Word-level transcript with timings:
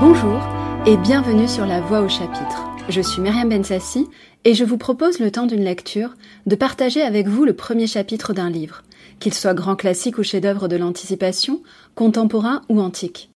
Bonjour 0.00 0.40
et 0.86 0.96
bienvenue 0.96 1.48
sur 1.48 1.66
La 1.66 1.80
Voix 1.80 2.00
au 2.00 2.08
chapitre. 2.08 2.64
Je 2.88 3.00
suis 3.00 3.20
Myriam 3.20 3.48
Bensassi 3.48 4.06
et 4.44 4.54
je 4.54 4.64
vous 4.64 4.78
propose 4.78 5.18
le 5.18 5.32
temps 5.32 5.46
d'une 5.46 5.64
lecture 5.64 6.14
de 6.46 6.54
partager 6.54 7.02
avec 7.02 7.26
vous 7.26 7.44
le 7.44 7.54
premier 7.54 7.86
chapitre 7.86 8.32
d'un 8.32 8.48
livre, 8.48 8.82
qu'il 9.18 9.34
soit 9.34 9.54
grand 9.54 9.74
classique 9.74 10.18
ou 10.18 10.22
chef-d'œuvre 10.22 10.68
de 10.68 10.76
l'anticipation, 10.76 11.62
contemporain 11.96 12.62
ou 12.68 12.80
antique. 12.80 13.30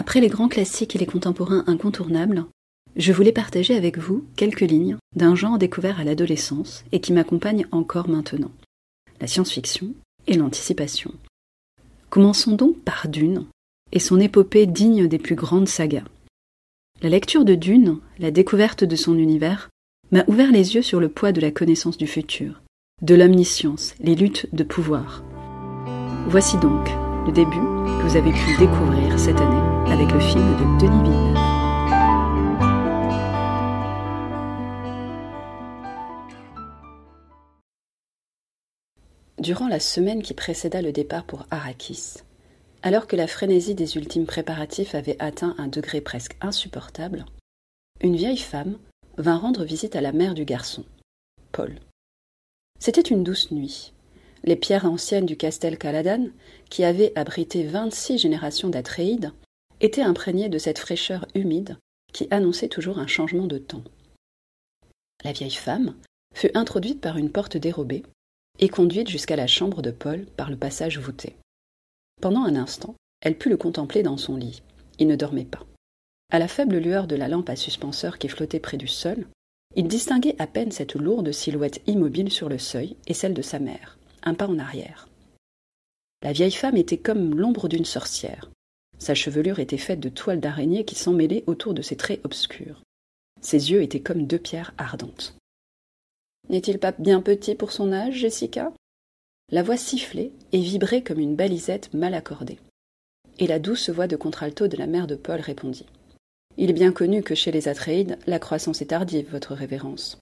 Après 0.00 0.22
les 0.22 0.28
grands 0.28 0.48
classiques 0.48 0.96
et 0.96 0.98
les 0.98 1.04
contemporains 1.04 1.62
incontournables, 1.66 2.46
je 2.96 3.12
voulais 3.12 3.32
partager 3.32 3.76
avec 3.76 3.98
vous 3.98 4.24
quelques 4.34 4.62
lignes 4.62 4.96
d'un 5.14 5.34
genre 5.34 5.58
découvert 5.58 6.00
à 6.00 6.04
l'adolescence 6.04 6.84
et 6.90 7.02
qui 7.02 7.12
m'accompagne 7.12 7.66
encore 7.70 8.08
maintenant, 8.08 8.50
la 9.20 9.26
science-fiction 9.26 9.92
et 10.26 10.38
l'anticipation. 10.38 11.12
Commençons 12.08 12.52
donc 12.52 12.78
par 12.78 13.08
Dune 13.08 13.44
et 13.92 13.98
son 13.98 14.18
épopée 14.18 14.64
digne 14.64 15.06
des 15.06 15.18
plus 15.18 15.34
grandes 15.34 15.68
sagas. 15.68 16.04
La 17.02 17.10
lecture 17.10 17.44
de 17.44 17.54
Dune, 17.54 17.98
la 18.18 18.30
découverte 18.30 18.84
de 18.84 18.96
son 18.96 19.18
univers, 19.18 19.68
m'a 20.12 20.24
ouvert 20.28 20.50
les 20.50 20.76
yeux 20.76 20.82
sur 20.82 20.98
le 20.98 21.10
poids 21.10 21.32
de 21.32 21.42
la 21.42 21.50
connaissance 21.50 21.98
du 21.98 22.06
futur, 22.06 22.62
de 23.02 23.14
l'omniscience, 23.14 23.94
les 24.00 24.14
luttes 24.14 24.48
de 24.54 24.64
pouvoir. 24.64 25.22
Voici 26.26 26.56
donc 26.56 26.88
le 27.26 27.32
début 27.32 27.50
que 27.50 28.08
vous 28.08 28.16
avez 28.16 28.32
pu 28.32 28.56
découvrir 28.58 29.18
cette 29.18 29.38
année 29.42 29.69
avec 29.90 30.12
le 30.12 30.20
film 30.20 30.56
de 30.56 30.86
Denis. 30.86 31.34
Durant 39.38 39.68
la 39.68 39.80
semaine 39.80 40.22
qui 40.22 40.34
précéda 40.34 40.80
le 40.80 40.92
départ 40.92 41.24
pour 41.24 41.46
Arrakis, 41.50 42.18
alors 42.82 43.06
que 43.06 43.16
la 43.16 43.26
frénésie 43.26 43.74
des 43.74 43.96
ultimes 43.96 44.26
préparatifs 44.26 44.94
avait 44.94 45.16
atteint 45.18 45.54
un 45.58 45.66
degré 45.66 46.00
presque 46.00 46.36
insupportable, 46.40 47.24
une 48.00 48.16
vieille 48.16 48.38
femme 48.38 48.78
vint 49.18 49.38
rendre 49.38 49.64
visite 49.64 49.96
à 49.96 50.00
la 50.00 50.12
mère 50.12 50.34
du 50.34 50.44
garçon, 50.44 50.84
Paul. 51.52 51.80
C'était 52.78 53.00
une 53.00 53.24
douce 53.24 53.50
nuit. 53.50 53.92
Les 54.44 54.56
pierres 54.56 54.86
anciennes 54.86 55.26
du 55.26 55.36
Castel 55.36 55.76
Caladan, 55.76 56.28
qui 56.70 56.84
avaient 56.84 57.12
abrité 57.16 57.64
vingt-six 57.64 58.18
générations 58.18 58.68
d'Atréides, 58.70 59.32
étaient 59.80 60.02
imprégnées 60.02 60.48
de 60.48 60.58
cette 60.58 60.78
fraîcheur 60.78 61.26
humide 61.34 61.78
qui 62.12 62.26
annonçait 62.30 62.68
toujours 62.68 62.98
un 62.98 63.06
changement 63.06 63.46
de 63.46 63.58
temps. 63.58 63.84
La 65.24 65.32
vieille 65.32 65.50
femme 65.50 65.94
fut 66.34 66.50
introduite 66.54 67.00
par 67.00 67.16
une 67.16 67.30
porte 67.30 67.56
dérobée 67.56 68.02
et 68.58 68.68
conduite 68.68 69.08
jusqu'à 69.08 69.36
la 69.36 69.46
chambre 69.46 69.82
de 69.82 69.90
Paul 69.90 70.26
par 70.36 70.50
le 70.50 70.56
passage 70.56 70.98
voûté. 70.98 71.36
Pendant 72.20 72.44
un 72.44 72.56
instant, 72.56 72.94
elle 73.20 73.38
put 73.38 73.48
le 73.48 73.56
contempler 73.56 74.02
dans 74.02 74.16
son 74.16 74.36
lit. 74.36 74.62
Il 74.98 75.06
ne 75.08 75.16
dormait 75.16 75.44
pas. 75.44 75.66
À 76.30 76.38
la 76.38 76.48
faible 76.48 76.76
lueur 76.76 77.06
de 77.06 77.16
la 77.16 77.28
lampe 77.28 77.48
à 77.48 77.56
suspenseur 77.56 78.18
qui 78.18 78.28
flottait 78.28 78.60
près 78.60 78.76
du 78.76 78.86
sol, 78.86 79.26
il 79.76 79.88
distinguait 79.88 80.36
à 80.38 80.46
peine 80.46 80.72
cette 80.72 80.94
lourde 80.94 81.32
silhouette 81.32 81.80
immobile 81.86 82.30
sur 82.30 82.48
le 82.48 82.58
seuil 82.58 82.96
et 83.06 83.14
celle 83.14 83.34
de 83.34 83.42
sa 83.42 83.58
mère, 83.58 83.98
un 84.22 84.34
pas 84.34 84.46
en 84.46 84.58
arrière. 84.58 85.08
La 86.22 86.32
vieille 86.32 86.52
femme 86.52 86.76
était 86.76 86.98
comme 86.98 87.38
l'ombre 87.38 87.68
d'une 87.68 87.84
sorcière. 87.84 88.50
Sa 89.00 89.14
chevelure 89.14 89.58
était 89.58 89.78
faite 89.78 89.98
de 89.98 90.10
toiles 90.10 90.40
d'araignée 90.40 90.84
qui 90.84 90.94
s'emmêlaient 90.94 91.44
autour 91.46 91.72
de 91.72 91.82
ses 91.82 91.96
traits 91.96 92.20
obscurs. 92.22 92.82
Ses 93.40 93.70
yeux 93.70 93.82
étaient 93.82 94.02
comme 94.02 94.26
deux 94.26 94.38
pierres 94.38 94.74
ardentes. 94.76 95.34
N'est-il 96.50 96.78
pas 96.78 96.92
bien 96.92 97.22
petit 97.22 97.54
pour 97.54 97.72
son 97.72 97.92
âge, 97.92 98.14
Jessica? 98.14 98.72
La 99.50 99.62
voix 99.62 99.78
sifflait 99.78 100.32
et 100.52 100.60
vibrait 100.60 101.02
comme 101.02 101.18
une 101.18 101.34
balisette 101.34 101.92
mal 101.94 102.12
accordée. 102.12 102.58
Et 103.38 103.46
la 103.46 103.58
douce 103.58 103.88
voix 103.88 104.06
de 104.06 104.16
contralto 104.16 104.68
de 104.68 104.76
la 104.76 104.86
mère 104.86 105.06
de 105.06 105.14
Paul 105.14 105.40
répondit. 105.40 105.86
Il 106.58 106.68
est 106.68 106.74
bien 106.74 106.92
connu 106.92 107.22
que 107.22 107.34
chez 107.34 107.52
les 107.52 107.68
Atréides, 107.68 108.18
la 108.26 108.38
croissance 108.38 108.82
est 108.82 108.86
tardive, 108.86 109.30
votre 109.30 109.54
révérence. 109.54 110.18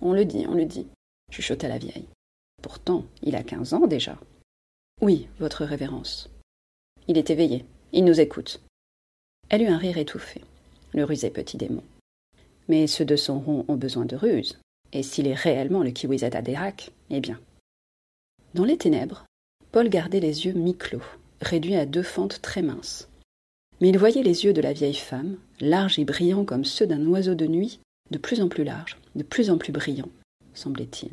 On 0.00 0.14
le 0.14 0.24
dit, 0.24 0.46
on 0.48 0.54
le 0.54 0.64
dit, 0.64 0.86
chuchota 1.30 1.68
la 1.68 1.78
vieille. 1.78 2.08
Pourtant, 2.62 3.04
il 3.22 3.36
a 3.36 3.42
quinze 3.42 3.74
ans 3.74 3.86
déjà. 3.86 4.18
Oui, 5.02 5.28
votre 5.38 5.64
révérence. 5.64 6.30
Il 7.08 7.18
est 7.18 7.30
éveillé, 7.30 7.64
il 7.92 8.04
nous 8.04 8.20
écoute. 8.20 8.60
Elle 9.50 9.62
eut 9.62 9.68
un 9.68 9.78
rire 9.78 9.98
étouffé. 9.98 10.40
Le 10.94 11.04
rusé 11.04 11.30
petit 11.30 11.56
démon. 11.56 11.82
Mais 12.68 12.86
ceux 12.86 13.04
de 13.04 13.16
son 13.16 13.38
rond 13.38 13.64
ont 13.68 13.76
besoin 13.76 14.04
de 14.04 14.16
ruse, 14.16 14.58
et 14.92 15.02
s'il 15.02 15.26
est 15.26 15.34
réellement 15.34 15.82
le 15.82 15.90
Kiwizada 15.90 16.42
d'Erak, 16.42 16.90
eh 17.10 17.20
bien. 17.20 17.38
Dans 18.54 18.64
les 18.64 18.76
ténèbres, 18.76 19.26
Paul 19.72 19.88
gardait 19.88 20.20
les 20.20 20.46
yeux 20.46 20.52
mi-clos, 20.52 21.02
réduits 21.40 21.76
à 21.76 21.86
deux 21.86 22.02
fentes 22.02 22.40
très 22.42 22.62
minces. 22.62 23.08
Mais 23.80 23.88
il 23.88 23.98
voyait 23.98 24.22
les 24.22 24.44
yeux 24.44 24.52
de 24.52 24.60
la 24.60 24.72
vieille 24.72 24.94
femme, 24.94 25.36
larges 25.60 25.98
et 25.98 26.04
brillants 26.04 26.44
comme 26.44 26.64
ceux 26.64 26.86
d'un 26.86 27.04
oiseau 27.06 27.34
de 27.34 27.46
nuit, 27.46 27.80
de 28.10 28.18
plus 28.18 28.40
en 28.40 28.48
plus 28.48 28.64
larges, 28.64 28.98
de 29.16 29.22
plus 29.22 29.50
en 29.50 29.58
plus 29.58 29.72
brillants, 29.72 30.10
semblait-il. 30.54 31.12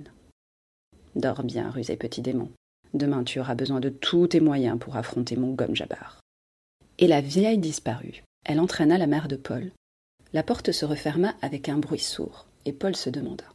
Dors 1.16 1.44
bien, 1.44 1.70
rusé 1.72 1.96
petit 1.96 2.22
démon. 2.22 2.50
Demain 2.94 3.24
tu 3.24 3.40
auras 3.40 3.56
besoin 3.56 3.80
de 3.80 3.90
tous 3.90 4.28
tes 4.28 4.40
moyens 4.40 4.78
pour 4.80 4.98
affronter 4.98 5.36
mon 5.36 5.54
gomme 5.54 5.76
Jabbar. 5.76 6.20
Et 7.02 7.08
la 7.08 7.22
vieille 7.22 7.58
disparut. 7.58 8.24
Elle 8.44 8.60
entraîna 8.60 8.98
la 8.98 9.08
mère 9.08 9.30
de 9.30 9.38
Paul. 9.38 9.72
La 10.34 10.44
porte 10.44 10.74
se 10.74 10.84
referma 10.84 11.34
avec 11.42 11.70
un 11.70 11.78
bruit 11.78 11.98
sourd, 11.98 12.48
et 12.66 12.74
Paul 12.74 12.94
se 12.94 13.10
demanda 13.10 13.46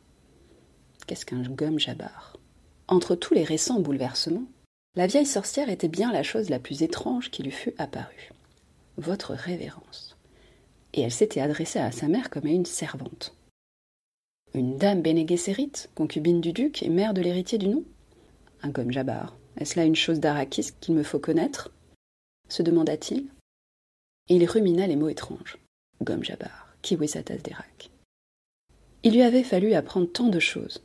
Qu'est-ce 1.06 1.26
qu'un 1.26 1.42
gomme 1.42 1.78
jabbar 1.78 2.38
Entre 2.88 3.14
tous 3.14 3.34
les 3.34 3.44
récents 3.44 3.80
bouleversements, 3.80 4.46
la 4.96 5.06
vieille 5.06 5.26
sorcière 5.26 5.68
était 5.68 5.88
bien 5.88 6.10
la 6.10 6.22
chose 6.22 6.48
la 6.48 6.58
plus 6.58 6.82
étrange 6.82 7.30
qui 7.30 7.42
lui 7.42 7.50
fût 7.50 7.74
apparue. 7.76 8.32
Votre 8.96 9.34
révérence. 9.34 10.16
Et 10.94 11.02
elle 11.02 11.12
s'était 11.12 11.40
adressée 11.42 11.80
à 11.80 11.92
sa 11.92 12.08
mère 12.08 12.30
comme 12.30 12.46
à 12.46 12.50
une 12.50 12.64
servante. 12.64 13.36
Une 14.54 14.78
dame 14.78 15.02
Bene 15.02 15.26
concubine 15.94 16.40
du 16.40 16.54
duc 16.54 16.82
et 16.82 16.88
mère 16.88 17.12
de 17.12 17.20
l'héritier 17.20 17.58
du 17.58 17.68
nom? 17.68 17.84
Un 18.62 18.70
gomme 18.70 18.90
jabbar. 18.90 19.36
Est-ce 19.58 19.78
là 19.78 19.84
une 19.84 19.96
chose 19.96 20.20
d'Arakis 20.20 20.70
qu'il 20.80 20.94
me 20.94 21.02
faut 21.02 21.18
connaître? 21.18 21.70
Se 22.48 22.62
demanda-t-il. 22.62 23.26
il 24.28 24.44
rumina 24.44 24.86
les 24.86 24.96
mots 24.96 25.08
étranges. 25.08 25.58
Gomme 26.02 26.24
jabbar, 26.24 26.76
d'Erak. 26.82 27.90
Il 29.02 29.12
lui 29.12 29.22
avait 29.22 29.42
fallu 29.42 29.74
apprendre 29.74 30.10
tant 30.10 30.28
de 30.28 30.40
choses, 30.40 30.80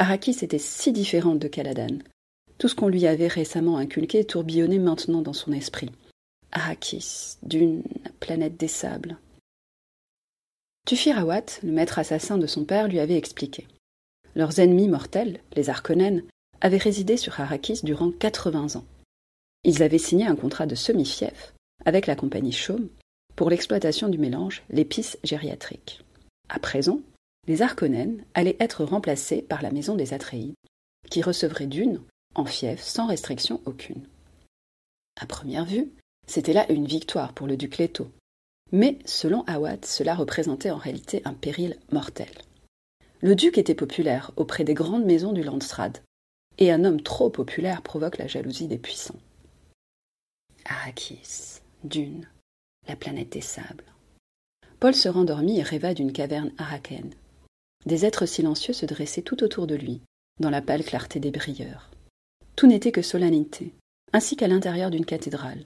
Arrakis 0.00 0.38
était 0.42 0.58
si 0.58 0.92
différente 0.92 1.40
de 1.40 1.48
Caladan. 1.48 1.98
Tout 2.58 2.68
ce 2.68 2.76
qu'on 2.76 2.88
lui 2.88 3.06
avait 3.06 3.26
récemment 3.26 3.78
inculqué 3.78 4.24
tourbillonnait 4.24 4.78
maintenant 4.78 5.22
dans 5.22 5.32
son 5.32 5.52
esprit. 5.52 5.90
Arrakis, 6.52 7.36
d'une 7.42 7.82
planète 8.20 8.56
des 8.56 8.68
sables. 8.68 9.18
Tufirawat, 10.86 11.44
le 11.64 11.72
maître 11.72 11.98
assassin 11.98 12.38
de 12.38 12.46
son 12.46 12.64
père, 12.64 12.86
lui 12.86 13.00
avait 13.00 13.16
expliqué. 13.16 13.66
Leurs 14.36 14.60
ennemis 14.60 14.88
mortels, 14.88 15.40
les 15.56 15.68
Arconènes, 15.68 16.22
avaient 16.60 16.78
résidé 16.78 17.16
sur 17.16 17.40
Arrakis 17.40 17.80
durant 17.82 18.12
quatre-vingts 18.12 18.76
ans. 18.76 18.84
Ils 19.64 19.82
avaient 19.82 19.98
signé 19.98 20.26
un 20.26 20.36
contrat 20.36 20.66
de 20.66 20.74
semi-fief 20.74 21.54
avec 21.84 22.06
la 22.06 22.16
compagnie 22.16 22.52
Chaume 22.52 22.88
pour 23.36 23.50
l'exploitation 23.50 24.08
du 24.08 24.18
mélange, 24.18 24.62
l'épice 24.70 25.18
gériatrique. 25.22 26.02
À 26.48 26.58
présent, 26.58 27.00
les 27.46 27.62
Arconènes 27.62 28.24
allaient 28.34 28.56
être 28.60 28.84
remplacés 28.84 29.42
par 29.42 29.62
la 29.62 29.70
maison 29.70 29.94
des 29.94 30.12
Atréides, 30.12 30.54
qui 31.10 31.22
recevrait 31.22 31.66
d'une, 31.66 32.00
en 32.34 32.44
fief, 32.44 32.82
sans 32.82 33.06
restriction 33.06 33.60
aucune. 33.64 34.06
À 35.20 35.26
première 35.26 35.64
vue, 35.64 35.90
c'était 36.26 36.52
là 36.52 36.70
une 36.70 36.86
victoire 36.86 37.32
pour 37.32 37.46
le 37.46 37.56
duc 37.56 37.78
Leto. 37.78 38.10
Mais, 38.70 38.98
selon 39.06 39.44
Awad, 39.46 39.84
cela 39.84 40.14
représentait 40.14 40.70
en 40.70 40.76
réalité 40.76 41.22
un 41.24 41.32
péril 41.32 41.78
mortel. 41.90 42.28
Le 43.20 43.34
duc 43.34 43.56
était 43.56 43.74
populaire 43.74 44.30
auprès 44.36 44.64
des 44.64 44.74
grandes 44.74 45.06
maisons 45.06 45.32
du 45.32 45.42
Landstrad, 45.42 45.98
et 46.58 46.70
un 46.70 46.84
homme 46.84 47.00
trop 47.00 47.30
populaire 47.30 47.82
provoque 47.82 48.18
la 48.18 48.26
jalousie 48.26 48.68
des 48.68 48.78
puissants. 48.78 49.18
Arrakis, 50.68 51.60
Dune, 51.82 52.28
la 52.86 52.94
planète 52.94 53.30
des 53.30 53.40
sables. 53.40 53.84
Paul 54.80 54.94
se 54.94 55.08
rendormit 55.08 55.58
et 55.58 55.62
rêva 55.62 55.94
d'une 55.94 56.12
caverne 56.12 56.52
arakaine, 56.58 57.14
des 57.86 58.04
êtres 58.04 58.26
silencieux 58.26 58.74
se 58.74 58.86
dressaient 58.86 59.22
tout 59.22 59.42
autour 59.42 59.66
de 59.66 59.74
lui, 59.74 60.02
dans 60.40 60.50
la 60.50 60.62
pâle 60.62 60.84
clarté 60.84 61.20
des 61.20 61.30
brieurs. 61.30 61.90
Tout 62.56 62.66
n'était 62.66 62.92
que 62.92 63.02
solennité, 63.02 63.72
ainsi 64.12 64.36
qu'à 64.36 64.48
l'intérieur 64.48 64.90
d'une 64.90 65.06
cathédrale. 65.06 65.64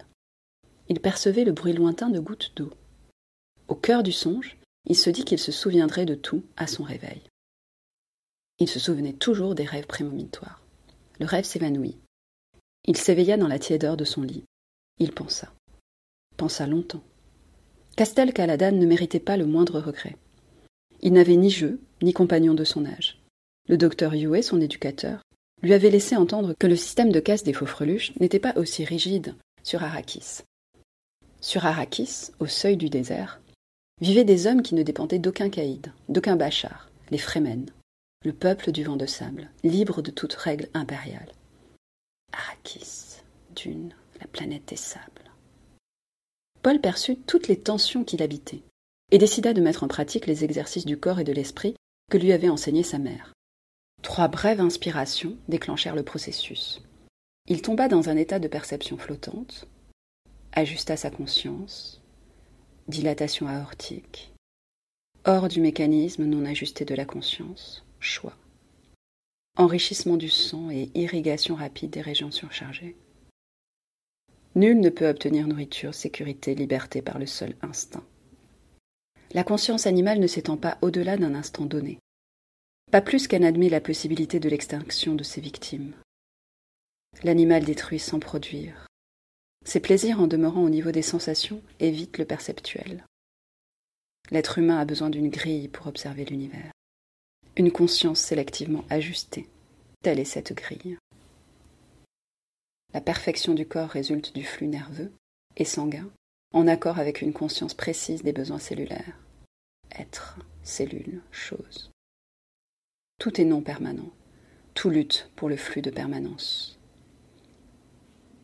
Il 0.88 1.00
percevait 1.00 1.44
le 1.44 1.52
bruit 1.52 1.72
lointain 1.72 2.10
de 2.10 2.20
gouttes 2.20 2.52
d'eau. 2.54 2.70
Au 3.68 3.74
cœur 3.74 4.02
du 4.02 4.12
songe, 4.12 4.56
il 4.86 4.96
se 4.96 5.10
dit 5.10 5.24
qu'il 5.24 5.38
se 5.38 5.52
souviendrait 5.52 6.06
de 6.06 6.14
tout 6.14 6.44
à 6.56 6.66
son 6.66 6.82
réveil. 6.82 7.22
Il 8.58 8.68
se 8.68 8.78
souvenait 8.78 9.14
toujours 9.14 9.54
des 9.54 9.64
rêves 9.64 9.86
prémonitoires. 9.86 10.62
Le 11.18 11.26
rêve 11.26 11.44
s'évanouit. 11.44 11.96
Il 12.84 12.96
s'éveilla 12.96 13.36
dans 13.36 13.48
la 13.48 13.58
tiédeur 13.58 13.96
de 13.96 14.04
son 14.04 14.22
lit. 14.22 14.44
Il 14.98 15.12
pensa. 15.12 15.52
Pensa 16.36 16.66
longtemps. 16.66 17.02
Castel 17.96 18.32
Caladan 18.32 18.72
ne 18.72 18.86
méritait 18.86 19.20
pas 19.20 19.36
le 19.36 19.46
moindre 19.46 19.80
regret. 19.80 20.16
Il 21.00 21.12
n'avait 21.12 21.36
ni 21.36 21.50
jeu, 21.50 21.80
ni 22.00 22.12
compagnon 22.12 22.54
de 22.54 22.64
son 22.64 22.86
âge. 22.86 23.20
Le 23.68 23.76
docteur 23.76 24.14
Yue, 24.14 24.42
son 24.42 24.60
éducateur, 24.60 25.22
lui 25.62 25.74
avait 25.74 25.90
laissé 25.90 26.16
entendre 26.16 26.54
que 26.58 26.66
le 26.66 26.76
système 26.76 27.12
de 27.12 27.20
casse 27.20 27.44
des 27.44 27.52
faux 27.52 27.66
freluches 27.66 28.12
n'était 28.18 28.40
pas 28.40 28.54
aussi 28.56 28.84
rigide 28.84 29.34
sur 29.62 29.82
Arrakis. 29.82 30.42
Sur 31.40 31.66
Arrakis, 31.66 32.30
au 32.40 32.46
seuil 32.46 32.76
du 32.76 32.88
désert, 32.88 33.40
vivaient 34.00 34.24
des 34.24 34.46
hommes 34.46 34.62
qui 34.62 34.74
ne 34.74 34.82
dépendaient 34.82 35.18
d'aucun 35.18 35.50
caïd, 35.50 35.92
d'aucun 36.08 36.36
bachar, 36.36 36.88
les 37.10 37.18
Fremen, 37.18 37.66
le 38.24 38.32
peuple 38.32 38.72
du 38.72 38.84
vent 38.84 38.96
de 38.96 39.06
sable, 39.06 39.50
libre 39.62 40.02
de 40.02 40.10
toute 40.10 40.34
règle 40.34 40.68
impériale. 40.74 41.32
Arrakis, 42.32 43.20
Dune, 43.54 43.94
la 44.22 44.28
planète 44.28 44.68
des 44.68 44.76
sables. 44.76 45.32
Paul 46.62 46.80
perçut 46.80 47.16
toutes 47.16 47.48
les 47.48 47.58
tensions 47.58 48.04
qui 48.04 48.16
l'habitaient 48.16 48.62
et 49.10 49.18
décida 49.18 49.52
de 49.52 49.60
mettre 49.60 49.82
en 49.82 49.88
pratique 49.88 50.26
les 50.26 50.44
exercices 50.44 50.84
du 50.84 50.96
corps 50.96 51.18
et 51.18 51.24
de 51.24 51.32
l'esprit 51.32 51.74
que 52.08 52.18
lui 52.18 52.32
avait 52.32 52.48
enseignés 52.48 52.84
sa 52.84 52.98
mère. 52.98 53.32
Trois 54.02 54.28
brèves 54.28 54.60
inspirations 54.60 55.36
déclenchèrent 55.48 55.96
le 55.96 56.04
processus. 56.04 56.82
Il 57.48 57.62
tomba 57.62 57.88
dans 57.88 58.08
un 58.08 58.16
état 58.16 58.38
de 58.38 58.46
perception 58.46 58.96
flottante, 58.96 59.66
ajusta 60.52 60.96
sa 60.96 61.10
conscience, 61.10 62.00
dilatation 62.86 63.48
aortique, 63.48 64.32
hors 65.24 65.48
du 65.48 65.60
mécanisme 65.60 66.24
non 66.24 66.44
ajusté 66.44 66.84
de 66.84 66.94
la 66.94 67.04
conscience, 67.04 67.84
choix, 67.98 68.36
enrichissement 69.56 70.16
du 70.16 70.28
sang 70.28 70.70
et 70.70 70.90
irrigation 70.94 71.56
rapide 71.56 71.90
des 71.90 72.02
régions 72.02 72.30
surchargées. 72.30 72.96
Nul 74.54 74.80
ne 74.80 74.90
peut 74.90 75.08
obtenir 75.08 75.46
nourriture, 75.46 75.94
sécurité, 75.94 76.54
liberté 76.54 77.00
par 77.00 77.18
le 77.18 77.26
seul 77.26 77.54
instinct. 77.62 78.04
La 79.32 79.44
conscience 79.44 79.86
animale 79.86 80.20
ne 80.20 80.26
s'étend 80.26 80.58
pas 80.58 80.76
au-delà 80.82 81.16
d'un 81.16 81.34
instant 81.34 81.64
donné, 81.64 81.98
pas 82.90 83.00
plus 83.00 83.26
qu'elle 83.26 83.44
admet 83.44 83.70
la 83.70 83.80
possibilité 83.80 84.40
de 84.40 84.50
l'extinction 84.50 85.14
de 85.14 85.22
ses 85.22 85.40
victimes. 85.40 85.94
L'animal 87.24 87.64
détruit 87.64 87.98
sans 87.98 88.18
produire. 88.18 88.86
Ses 89.64 89.80
plaisirs 89.80 90.20
en 90.20 90.26
demeurant 90.26 90.62
au 90.62 90.68
niveau 90.68 90.90
des 90.90 91.02
sensations 91.02 91.62
évitent 91.80 92.18
le 92.18 92.26
perceptuel. 92.26 93.06
L'être 94.30 94.58
humain 94.58 94.78
a 94.78 94.84
besoin 94.84 95.08
d'une 95.08 95.30
grille 95.30 95.68
pour 95.68 95.86
observer 95.86 96.26
l'univers. 96.26 96.72
Une 97.56 97.70
conscience 97.70 98.20
sélectivement 98.20 98.84
ajustée. 98.90 99.48
Telle 100.02 100.18
est 100.18 100.24
cette 100.24 100.52
grille. 100.52 100.98
La 102.94 103.00
perfection 103.00 103.54
du 103.54 103.66
corps 103.66 103.88
résulte 103.88 104.34
du 104.34 104.44
flux 104.44 104.66
nerveux 104.66 105.12
et 105.56 105.64
sanguin, 105.64 106.10
en 106.52 106.66
accord 106.68 106.98
avec 106.98 107.22
une 107.22 107.32
conscience 107.32 107.74
précise 107.74 108.22
des 108.22 108.32
besoins 108.32 108.58
cellulaires. 108.58 109.16
Être, 109.98 110.38
cellule, 110.62 111.22
chose. 111.30 111.90
Tout 113.18 113.40
est 113.40 113.44
non 113.44 113.62
permanent. 113.62 114.10
Tout 114.74 114.90
lutte 114.90 115.30
pour 115.36 115.48
le 115.48 115.56
flux 115.56 115.82
de 115.82 115.90
permanence. 115.90 116.78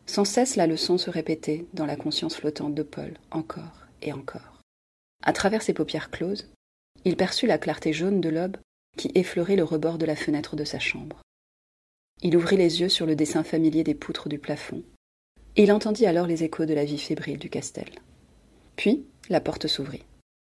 Sans 0.05 0.25
cesse 0.25 0.55
la 0.55 0.67
leçon 0.67 0.97
se 0.97 1.09
répétait 1.09 1.65
dans 1.73 1.85
la 1.85 1.95
conscience 1.95 2.35
flottante 2.35 2.73
de 2.73 2.83
Paul, 2.83 3.13
encore 3.29 3.85
et 4.01 4.13
encore. 4.13 4.61
À 5.23 5.33
travers 5.33 5.61
ses 5.61 5.73
paupières 5.73 6.09
closes, 6.09 6.49
il 7.05 7.15
perçut 7.15 7.45
la 7.45 7.57
clarté 7.57 7.93
jaune 7.93 8.21
de 8.21 8.29
l'aube 8.29 8.57
qui 8.97 9.11
effleurait 9.15 9.55
le 9.55 9.63
rebord 9.63 9.97
de 9.97 10.05
la 10.05 10.15
fenêtre 10.15 10.55
de 10.55 10.63
sa 10.63 10.79
chambre. 10.79 11.21
Il 12.21 12.35
ouvrit 12.35 12.57
les 12.57 12.81
yeux 12.81 12.89
sur 12.89 13.05
le 13.05 13.15
dessin 13.15 13.43
familier 13.43 13.83
des 13.83 13.95
poutres 13.95 14.29
du 14.29 14.39
plafond, 14.39 14.83
il 15.55 15.73
entendit 15.73 16.05
alors 16.05 16.25
les 16.25 16.45
échos 16.45 16.65
de 16.65 16.73
la 16.73 16.85
vie 16.85 16.97
fébrile 16.97 17.37
du 17.37 17.49
castel. 17.49 17.89
Puis 18.77 19.03
la 19.29 19.41
porte 19.41 19.67
s'ouvrit, 19.67 20.05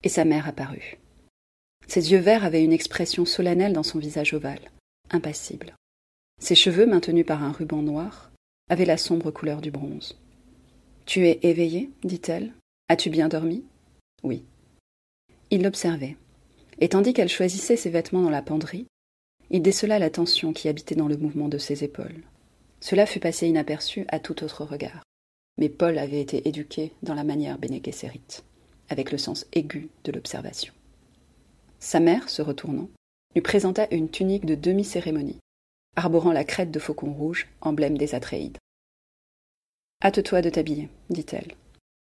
et 0.05 0.11
sa 0.11 0.27
mère 0.27 0.47
apparut. 0.47 0.99
Ses 1.87 2.13
yeux 2.13 2.19
verts 2.19 2.45
avaient 2.45 2.63
une 2.63 2.73
expression 2.75 3.25
solennelle 3.25 3.73
dans 3.73 3.83
son 3.83 3.99
visage 3.99 4.35
ovale, 4.35 4.71
impassible. 5.11 5.75
Ses 6.39 6.55
cheveux, 6.55 6.87
maintenus 6.87 7.25
par 7.25 7.43
un 7.43 7.51
ruban 7.51 7.81
noir, 7.81 8.31
avaient 8.69 8.85
la 8.85 8.99
sombre 8.99 9.31
couleur 9.31 9.63
du 9.63 9.71
bronze. 9.71 10.19
Tu 11.07 11.27
es 11.27 11.41
éveillé? 11.43 11.91
dit-elle. 12.05 12.53
As-tu 12.89 13.09
bien 13.09 13.29
dormi? 13.29 13.65
Oui. 14.23 14.45
Il 15.51 15.63
l'observait, 15.63 16.19
et 16.81 16.91
tandis 16.91 17.15
qu'elle 17.15 17.31
choisissait 17.31 17.77
ses 17.77 17.91
vêtements 17.91 18.23
dans 18.23 18.29
la 18.29 18.43
penderie, 18.43 18.87
il 19.51 19.63
décela 19.63 19.99
la 19.99 20.11
tension 20.11 20.53
qui 20.53 20.69
habitait 20.69 20.95
dans 20.95 21.09
le 21.09 21.17
mouvement 21.17 21.49
de 21.49 21.59
ses 21.59 21.85
épaules. 21.85 22.23
Cela 22.81 23.07
fut 23.07 23.21
passé 23.21 23.47
inaperçu 23.49 24.05
à 24.09 24.19
tout 24.19 24.43
autre 24.45 24.65
regard. 24.65 25.03
Mais 25.59 25.69
Paul 25.69 25.99
avait 25.99 26.21
été 26.21 26.49
éduqué 26.49 26.93
dans 27.03 27.15
la 27.15 27.25
manière 27.25 27.59
Bene 27.59 27.81
avec 28.89 29.13
le 29.13 29.19
sens 29.19 29.47
aigu 29.53 29.89
de 30.05 30.13
l'observation. 30.13 30.73
Sa 31.79 32.01
mère, 32.01 32.29
se 32.29 32.43
retournant, 32.43 32.89
lui 33.35 33.43
présenta 33.43 33.87
une 33.91 34.11
tunique 34.11 34.47
de 34.47 34.55
demi-cérémonie, 34.55 35.39
arborant 35.97 36.33
la 36.33 36.45
crête 36.45 36.71
de 36.71 36.79
faucon 36.79 37.13
rouge, 37.13 37.49
emblème 37.61 37.99
des 37.99 38.15
Atréides. 38.15 38.59
Hâte-toi 40.03 40.43
de 40.43 40.51
t'habiller, 40.51 40.89
dit-elle. 41.11 41.55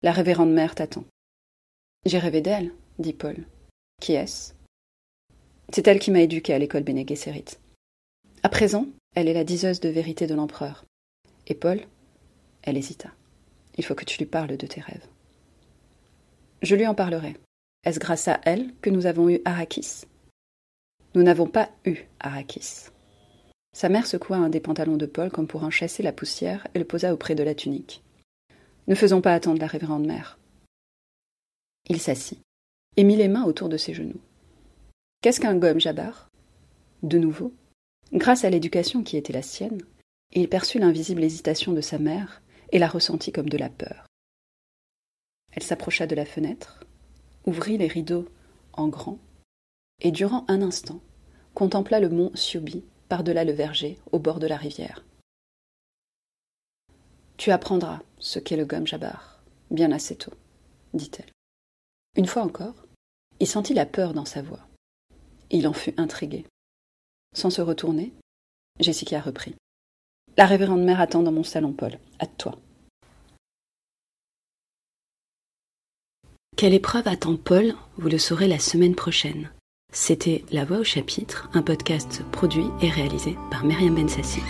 La 0.03 0.13
révérende 0.13 0.53
mère 0.53 0.75
t'attend. 0.75 1.05
J'ai 2.07 2.19
rêvé 2.19 2.41
d'elle, 2.41 2.73
dit 2.99 3.13
Paul. 3.13 3.47
Qui 4.01 4.13
est-ce? 4.13 4.53
C'est 5.73 5.87
elle 5.87 5.99
qui 5.99 6.11
m'a 6.11 6.21
éduqué 6.21 6.55
à 6.55 6.59
l'école 6.59 6.83
Bene 6.83 7.05
À 8.43 8.49
présent, 8.49 8.87
elle 9.15 9.29
est 9.29 9.35
la 9.35 9.45
diseuse 9.45 9.81
de 9.81 9.89
vérité 9.89 10.27
de 10.27 10.35
l'empereur. 10.35 10.85
Et 11.47 11.55
Paul 11.55 11.81
Elle 12.63 12.77
hésita. 12.77 13.11
Il 13.77 13.85
faut 13.85 13.95
que 13.95 14.05
tu 14.05 14.19
lui 14.19 14.27
parles 14.27 14.57
de 14.57 14.67
tes 14.67 14.81
rêves. 14.81 15.07
Je 16.63 16.75
lui 16.75 16.87
en 16.87 16.95
parlerai. 16.95 17.37
Est-ce 17.85 18.01
grâce 18.01 18.29
à 18.29 18.41
elle 18.45 18.73
que 18.81 18.91
nous 18.91 19.07
avons 19.07 19.29
eu 19.29 19.41
Arrakis? 19.45 20.05
Nous 21.15 21.23
n'avons 21.23 21.47
pas 21.47 21.71
eu 21.85 21.99
Arrakis. 22.19 22.87
Sa 23.73 23.89
mère 23.89 24.07
secoua 24.07 24.39
un 24.39 24.49
des 24.49 24.61
pantalons 24.61 24.97
de 24.97 25.07
Paul 25.07 25.31
comme 25.31 25.47
pour 25.47 25.63
en 25.63 25.71
chasser 25.71 26.03
la 26.03 26.13
poussière 26.13 26.67
et 26.75 26.79
le 26.79 26.85
posa 26.85 27.13
auprès 27.13 27.35
de 27.35 27.43
la 27.43 27.55
tunique. 27.55 28.03
Ne 28.89 28.95
faisons 28.95 29.21
pas 29.21 29.35
attendre 29.35 29.61
la 29.61 29.67
révérende 29.67 30.07
mère. 30.07 30.39
Il 31.89 32.01
s'assit 32.01 32.41
et 32.97 33.05
mit 33.05 33.17
les 33.17 33.29
mains 33.29 33.45
autour 33.45 33.69
de 33.69 33.77
ses 33.77 33.95
genoux. 33.95 34.21
Qu'est-ce 35.21 35.41
qu'un 35.41 35.57
gomme 35.57 35.81
Jabbar 35.81 36.29
De 37.03 37.19
nouveau, 37.19 37.53
grâce 38.13 38.45
à 38.45 38.51
l'éducation 38.51 39.03
qui 39.03 39.17
était 39.17 39.33
la 39.33 39.43
sienne, 39.43 39.83
il 40.33 40.49
perçut 40.49 40.79
l'invisible 40.79 41.25
hésitation 41.25 41.73
de 41.73 41.81
sa 41.81 41.99
mère 41.99 42.41
et 42.71 42.79
la 42.79 42.87
ressentit 42.87 43.33
comme 43.33 43.49
de 43.49 43.59
la 43.59 43.69
peur. 43.69 44.07
Elle 45.51 45.65
s'approcha 45.65 46.07
de 46.07 46.15
la 46.15 46.25
fenêtre, 46.25 46.85
ouvrit 47.47 47.79
les 47.79 47.89
rideaux 47.89 48.29
en 48.75 48.87
grand, 48.87 49.19
et 50.01 50.13
durant 50.13 50.45
un 50.47 50.63
instant 50.63 51.01
contempla 51.53 51.99
le 51.99 52.11
mont 52.11 52.31
Siobi 52.37 52.85
par-delà 53.09 53.43
le 53.43 53.53
verger 53.53 53.99
au 54.13 54.21
bord 54.21 54.39
de 54.39 54.47
la 54.47 54.57
rivière. 54.57 55.05
Tu 57.39 57.51
apprendras 57.51 58.03
ce 58.19 58.39
qu'est 58.39 58.57
le 58.57 58.67
gomme 58.67 58.87
Jabbar, 58.87 59.43
bien 59.73 59.91
assez 59.91 60.15
tôt, 60.15 60.35
dit-elle. 60.95 61.33
Une 62.17 62.27
fois 62.27 62.43
encore, 62.43 62.87
il 63.41 63.49
sentit 63.49 63.75
la 63.75 63.87
peur 63.87 64.15
dans 64.15 64.25
sa 64.25 64.43
voix. 64.43 64.68
Il 65.51 65.67
en 65.67 65.73
fut 65.73 65.95
intrigué. 65.99 66.45
Sans 67.35 67.51
se 67.51 67.61
retourner, 67.61 68.13
Jessica 68.81 69.21
reprit. 69.21 69.55
La 70.37 70.47
révérende 70.47 70.83
mère 70.85 71.01
attend 71.01 71.23
dans 71.23 71.33
mon 71.33 71.45
salon, 71.45 71.73
Paul. 71.73 71.99
Hâte-toi. 72.21 72.59
Quelle 76.57 76.75
épreuve 76.75 77.07
attend 77.07 77.37
Paul 77.37 77.75
Vous 77.99 78.09
le 78.09 78.19
saurez 78.19 78.49
la 78.49 78.59
semaine 78.59 78.95
prochaine. 78.95 79.51
C'était 79.93 80.45
La 80.51 80.65
Voix 80.65 80.79
au 80.79 80.85
chapitre, 80.85 81.49
un 81.55 81.63
podcast 81.63 82.23
produit 82.33 82.67
et 82.83 82.91
réalisé 82.91 83.37
par 83.51 83.65
Myriam 83.65 83.95
Bensassi. 83.95 84.43